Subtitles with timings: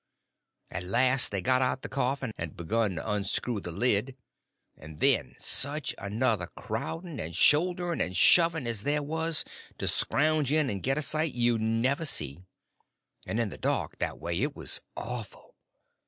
[0.71, 4.15] At last they got out the coffin and begun to unscrew the lid,
[4.75, 9.45] and then such another crowding and shouldering and shoving as there was,
[9.77, 12.39] to scrouge in and get a sight, you never see;
[13.27, 15.53] and in the dark, that way, it was awful.